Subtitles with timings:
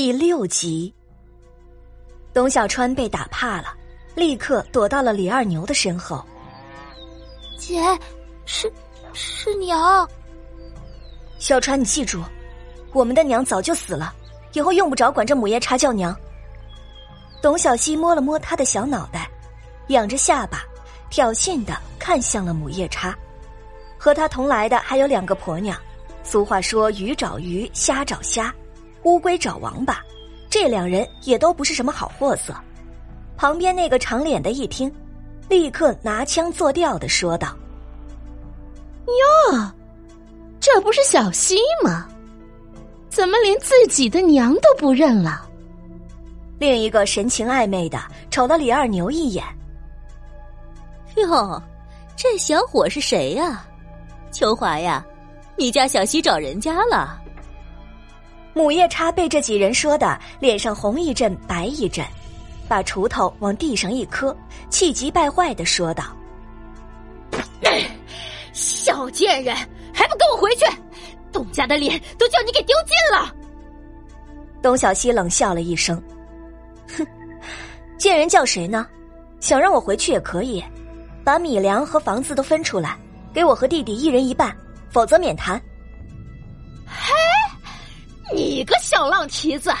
[0.00, 0.94] 第六集，
[2.32, 3.74] 董小川被打怕了，
[4.14, 6.24] 立刻躲到了李二牛的身后。
[7.58, 7.82] 姐，
[8.46, 8.72] 是
[9.12, 10.08] 是娘。
[11.40, 12.22] 小川，你记住，
[12.92, 14.14] 我们的娘早就死了，
[14.52, 16.16] 以后用不着管这母夜叉叫娘。
[17.42, 19.28] 董小希摸了摸他的小脑袋，
[19.88, 20.62] 仰着下巴，
[21.10, 23.18] 挑衅的看向了母夜叉。
[23.98, 25.76] 和他同来的还有两个婆娘。
[26.22, 28.54] 俗话说：“鱼找鱼，虾找虾，
[29.08, 30.00] 乌龟找王八。”
[30.50, 32.54] 这两人也都不是什么好货色。
[33.36, 34.90] 旁边那个长脸的一听，
[35.48, 37.54] 立刻拿腔作调的说道
[39.52, 39.70] ：“哟，
[40.58, 42.08] 这不是小西吗？
[43.10, 45.46] 怎么连自己的娘都不认了？”
[46.58, 49.44] 另一个神情暧昧的瞅了李二牛一眼
[51.16, 51.62] ：“哟，
[52.16, 53.64] 这小伙是谁呀？
[54.32, 55.04] 秋华呀？”
[55.60, 57.17] 你家小西找人家了？
[58.58, 62.04] 母夜叉被这几人说的脸上红一阵白一阵，
[62.66, 64.36] 把锄头往地上一磕，
[64.68, 66.06] 气急败坏的说道
[68.52, 69.54] ：“小贱人，
[69.94, 70.66] 还不跟我回去！
[71.30, 73.32] 董家的脸都叫你给丢尽了！”
[74.60, 76.02] 董小西冷笑了一声
[76.98, 77.06] ：“哼，
[77.96, 78.88] 贱人叫谁呢？
[79.38, 80.60] 想让我回去也可以，
[81.22, 82.98] 把米粮和房子都分出来，
[83.32, 84.52] 给我和弟弟一人一半。”
[84.90, 85.62] 否则免谈。
[88.30, 89.72] 嘿，你个小浪蹄子，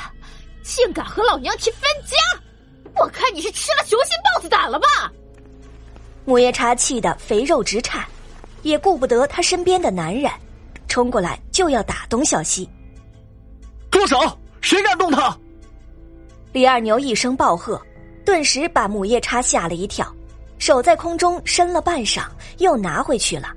[0.62, 2.16] 竟敢和老娘提分家！
[2.96, 4.86] 我看你是吃了雄心豹子胆了吧！
[6.24, 8.04] 母夜叉气得肥肉直颤，
[8.62, 10.30] 也顾不得他身边的男人，
[10.88, 12.68] 冲过来就要打东小西。
[13.90, 14.18] 住手！
[14.60, 15.36] 谁敢动他？
[16.52, 17.80] 李二牛一声暴喝，
[18.24, 20.10] 顿时把母夜叉吓了一跳，
[20.58, 22.24] 手在空中伸了半晌，
[22.58, 23.54] 又拿回去了。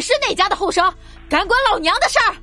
[0.00, 0.82] 嘿，你是哪家的后生？
[1.28, 2.34] 敢管老娘的事儿？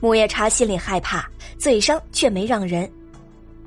[0.00, 1.26] 母夜叉心里害怕，
[1.58, 2.90] 嘴上却没让人。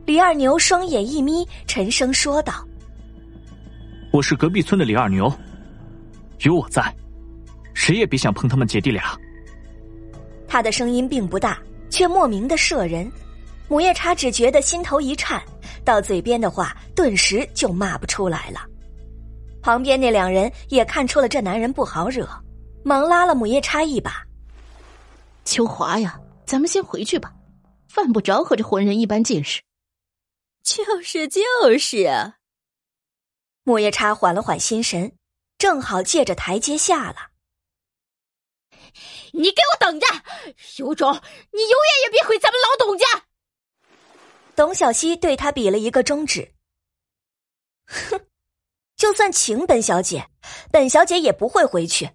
[0.06, 2.64] 李二牛双眼一眯，沉声说道
[4.14, 5.34] ：“我是隔壁村的李二牛，
[6.42, 6.96] 有我在，
[7.74, 9.18] 谁也别想碰他们姐弟俩。”
[10.48, 11.58] 他的声音并不大，
[11.90, 13.12] 却莫名的摄人。
[13.68, 15.42] 母夜叉只觉得心头一颤，
[15.84, 18.60] 到嘴边的话顿时就骂不出来了。
[19.60, 22.28] 旁边那两人也看出了这男人不好惹，
[22.84, 24.26] 忙拉了母夜叉一把。
[25.46, 27.34] 秋华呀，咱们先回去吧，
[27.88, 29.62] 犯不着和这混人一般见识。
[30.64, 31.42] 就是就
[31.78, 32.36] 是啊。
[33.64, 35.16] 母夜叉缓了缓心神，
[35.58, 37.30] 正好借着台阶下了。
[39.32, 40.08] 你给我等着！
[40.78, 43.06] 有种，你永远也别回咱们老董家！
[44.56, 46.54] 董小希对他比了一个中指。
[47.86, 48.22] 哼。
[48.96, 50.30] 就算请本小姐，
[50.72, 52.10] 本小姐也不会回去。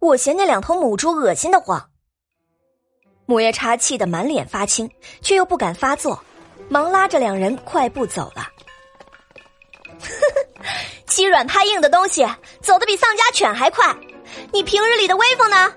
[0.00, 1.90] 我嫌那两头母猪恶心的慌。
[3.26, 4.90] 母夜叉气得满脸发青，
[5.20, 6.18] 却又不敢发作，
[6.68, 8.48] 忙拉着两人快步走了。
[11.06, 12.26] 欺软怕硬的东西，
[12.62, 13.94] 走得比丧家犬还快。
[14.52, 15.72] 你平日里的威风呢？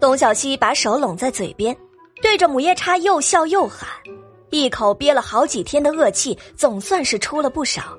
[0.00, 1.76] 董小希把手拢在嘴边，
[2.20, 3.88] 对着母夜叉又笑又喊，
[4.50, 7.96] 一口憋了好几天的恶气，总算是出了不少。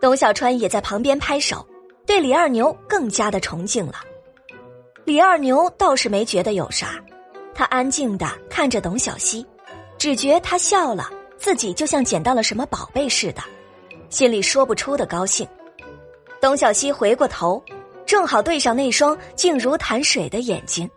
[0.00, 1.64] 董小川也在旁边拍手，
[2.04, 3.94] 对李二牛更加的崇敬了。
[5.04, 7.02] 李二牛倒是没觉得有啥，
[7.54, 9.46] 他安静的看着董小希，
[9.98, 13.42] 只觉他笑了，自己就像捡到了什么宝贝似的，
[14.10, 15.46] 心里说不出的高兴。
[16.40, 17.62] 董小希回过头，
[18.04, 20.90] 正好对上那双静如潭水的眼睛，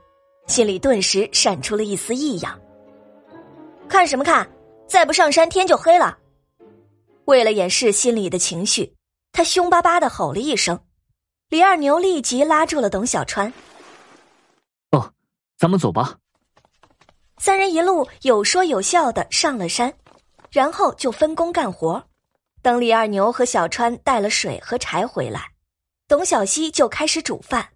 [0.48, 2.60] 心里顿时闪出了一丝异样。
[3.88, 4.48] 看什么看？
[4.88, 6.18] 再不上山，天就黑了。
[7.26, 8.92] 为了掩饰心里的情绪。
[9.32, 10.80] 他凶巴巴的吼了一声，
[11.50, 13.54] 李二牛立即拉住了董小川。
[14.92, 15.14] 哦，
[15.58, 16.18] 咱们走吧。
[17.38, 19.94] 三人一路有说有笑的上了山，
[20.50, 22.08] 然后就分工干活。
[22.64, 25.52] 等李二牛和小川带了水和柴回来，
[26.08, 27.70] 董小希就开始煮饭。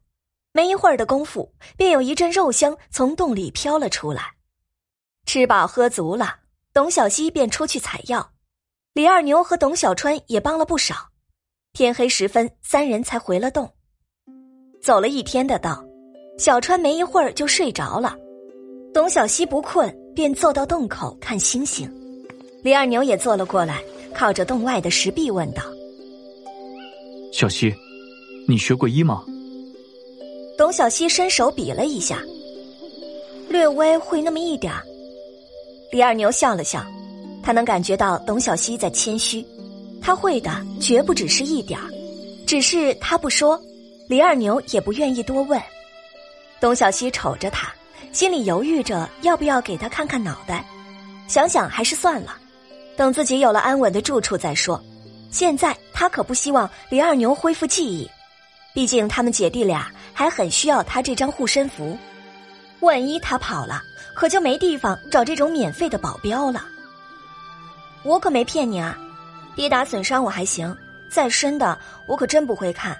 [0.52, 4.34] 没一会儿的功夫，便有一阵肉香从洞里飘了出来。
[5.28, 6.40] 吃饱喝足了，
[6.74, 8.32] 董小希便出去采药，
[8.94, 11.09] 李二牛和董小川也帮了不少。
[11.80, 13.66] 天黑时分，三人才回了洞。
[14.82, 15.82] 走了一天的道，
[16.38, 18.18] 小川没一会儿就睡着了。
[18.94, 21.90] 董小希不困，便坐到洞口看星星。
[22.64, 23.82] 李二牛也坐了过来，
[24.14, 25.64] 靠着洞外的石壁问道
[27.32, 27.74] ：“小希，
[28.46, 29.24] 你学过医吗？”
[30.60, 32.22] 董小希伸手比了一下，
[33.48, 34.74] 略微会那么一点
[35.94, 36.86] 李二牛笑了笑，
[37.42, 39.46] 他能感觉到董小希在谦虚。
[40.02, 41.88] 他会的绝不只是一点儿，
[42.48, 43.60] 只是他不说，
[44.08, 45.62] 李二牛也不愿意多问。
[46.60, 47.72] 董小西瞅着他，
[48.12, 50.66] 心里犹豫着要不要给他看看脑袋，
[51.28, 52.38] 想想还是算了，
[52.98, 54.82] 等自己有了安稳的住处再说。
[55.32, 58.10] 现在他可不希望李二牛恢复记忆，
[58.74, 61.98] 毕竟他们姐弟俩还很需要他这张护身符。
[62.80, 63.82] 万一他跑了，
[64.16, 66.66] 可就没地方找这种免费的保镖了。
[68.04, 68.98] 我可没骗你啊，
[69.56, 70.76] 跌打损伤我还行，
[71.12, 72.98] 再深的我可真不会看。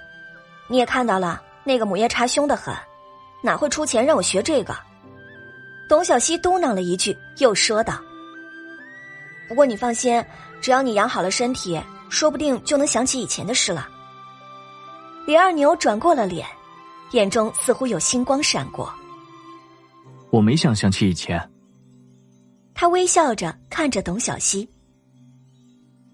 [0.68, 2.74] 你也看到了，那个母夜叉凶得很，
[3.42, 4.76] 哪会出钱让我学这个？
[5.88, 8.00] 董小希嘟囔了一句，又说道
[9.48, 10.24] ：“不过你放心，
[10.60, 11.80] 只要你养好了身体。”
[12.10, 13.88] 说不定就能想起以前的事了。
[15.28, 16.44] 李二牛转过了脸，
[17.12, 18.92] 眼中似乎有星光闪过。
[20.30, 21.40] 我没想想起以前。
[22.74, 24.68] 他微笑着看着董小希。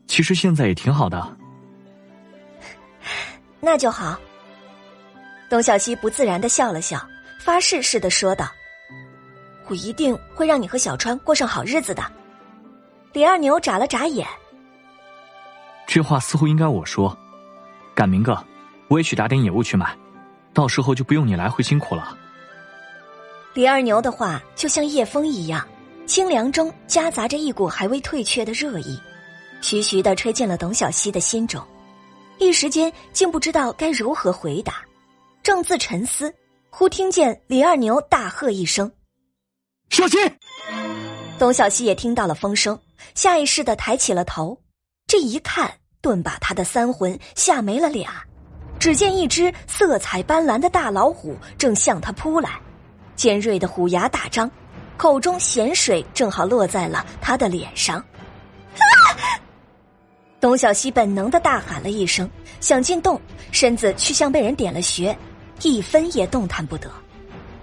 [0.06, 1.37] 其实现在也挺好的。
[3.61, 4.19] 那就好。
[5.49, 7.00] 董小希不自然的笑了笑，
[7.38, 8.50] 发誓似的说道
[9.69, 12.03] ：“我一定会让你和小川过上好日子的。”
[13.14, 14.26] 李二牛眨了眨眼。
[15.87, 17.17] 这话似乎应该我说，
[17.94, 18.44] 赶明个，
[18.88, 19.97] 我也去打点野物去买，
[20.52, 22.19] 到时候就不用你来回辛苦了。
[23.55, 25.67] 李二牛的话就像夜风一样，
[26.06, 29.00] 清凉中夹杂着一股还未退却的热意，
[29.61, 31.62] 徐徐的吹进了董小希的心中，
[32.38, 34.75] 一时间竟不知道该如何回答。
[35.43, 36.32] 正自沉思，
[36.70, 38.91] 忽听见李二牛大喝一声
[39.91, 40.20] ：“小心！”
[41.38, 42.79] 董小希也听到了风声，
[43.14, 44.58] 下意识的抬起了头。
[45.06, 48.23] 这一看，顿把他的三魂吓没了俩。
[48.79, 52.61] 只见一只色彩斑斓的大老虎正向他扑来，
[53.14, 54.50] 尖锐的虎牙大张，
[54.97, 58.05] 口中咸水正好落在了他的脸上。
[60.46, 60.48] 啊！
[60.48, 63.20] 董小希本能的大喊了一声，想进洞，
[63.50, 65.16] 身子却像被人点了穴，
[65.62, 66.88] 一分也动弹不得。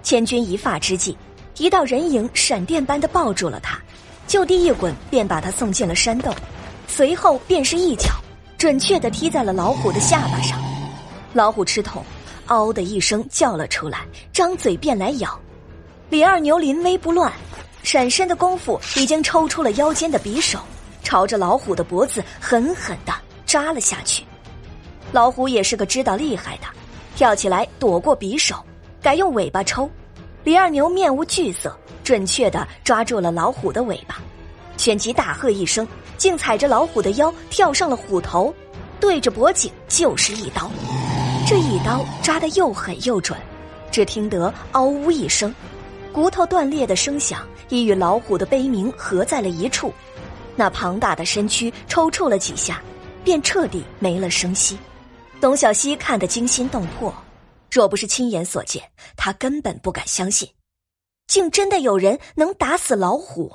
[0.02, 1.16] 千钧一发之际，
[1.56, 3.80] 一道人影闪电般的抱住了他，
[4.26, 6.34] 就地一滚，便把他送进了山洞。
[6.86, 8.10] 随后便是一脚，
[8.58, 10.62] 准确的踢在了老虎的下巴上。
[11.32, 12.04] 老虎吃痛，
[12.48, 15.40] 嗷的一声叫了出来，张嘴便来咬。
[16.10, 17.32] 李二牛临危不乱，
[17.82, 20.58] 闪身的功夫已经抽出了腰间的匕首，
[21.04, 23.12] 朝着老虎的脖子狠狠的
[23.46, 24.24] 扎了下去。
[25.12, 26.64] 老虎也是个知道厉害的，
[27.14, 28.56] 跳起来躲过匕首，
[29.00, 29.88] 改用尾巴抽。
[30.42, 34.16] 李二牛面无惧色，准确的抓住了老虎的尾巴。
[34.76, 35.86] 旋即大喝一声，
[36.18, 38.52] 竟踩着老虎的腰跳上了虎头，
[38.98, 40.68] 对着脖颈就是一刀。
[41.46, 43.38] 这一刀扎得又狠又准，
[43.92, 45.54] 只听得“嗷呜”一声，
[46.12, 49.92] 骨头断裂的声响已与老虎的悲鸣合在了一处。
[50.56, 52.82] 那庞大的身躯抽搐了几下，
[53.24, 54.78] 便彻底没了声息。
[55.40, 57.14] 董小希看得惊心动魄，
[57.70, 60.48] 若不是亲眼所见，他根本不敢相信，
[61.26, 63.52] 竟真的有人能打死老虎。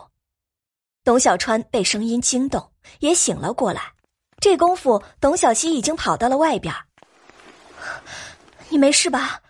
[1.03, 3.81] 董小川被声音惊动，也醒了过来。
[4.41, 6.73] 这功夫，董小希已经跑到了外边。
[8.67, 9.41] 你没事吧？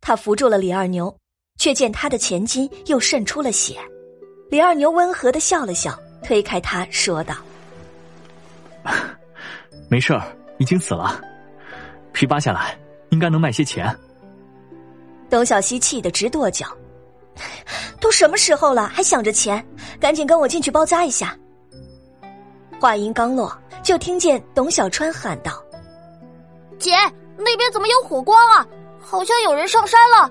[0.00, 1.16] 他扶住了李二牛，
[1.58, 3.80] 却见他的前襟又渗出了血。
[4.50, 7.36] 李二牛温和的笑了笑，推开他说道
[9.88, 10.22] ：“没事儿，
[10.58, 11.20] 已经死了，
[12.12, 12.76] 皮扒下来
[13.10, 13.96] 应该能卖些钱。”
[15.30, 16.66] 董小希气得直跺脚。
[18.00, 19.64] 都什么时候了，还想着钱？
[19.98, 21.36] 赶紧跟我进去包扎一下。
[22.80, 25.62] 话音刚落，就听见董小川喊道
[26.78, 26.92] ：“姐，
[27.36, 28.66] 那边怎么有火光啊？
[29.00, 30.30] 好像有人上山了。”